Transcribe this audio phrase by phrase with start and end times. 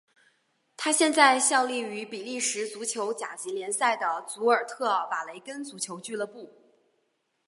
[0.75, 6.49] 他现在效力于比利时足球甲级联赛的祖尔特瓦雷根足球俱乐部。